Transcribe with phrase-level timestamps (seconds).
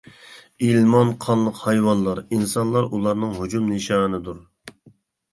[0.67, 4.41] ئىلمان قانلىق ھايۋانلار، ئىنسانلار ئۇلارنىڭ ھۇجۇم نىشانىدۇر.